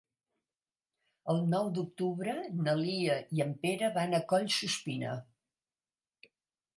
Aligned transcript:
El 1.33 1.41
nou 1.49 1.67
d'octubre 1.75 2.33
na 2.67 2.73
Lia 2.79 3.17
i 3.39 3.43
en 3.47 3.53
Pere 3.65 3.91
van 3.99 4.15
a 4.15 4.23
Collsuspina. 4.33 5.13